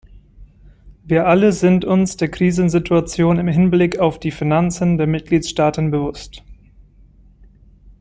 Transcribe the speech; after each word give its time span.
Wir 1.05 1.27
alle 1.27 1.51
sind 1.51 1.85
uns 1.85 2.17
der 2.17 2.29
Krisensituation 2.31 3.37
im 3.37 3.47
Hinblick 3.47 3.99
auf 3.99 4.17
die 4.19 4.31
Finanzen 4.31 4.97
der 4.97 5.05
Mitgliedstaaten 5.05 5.91
bewusst. 5.91 6.43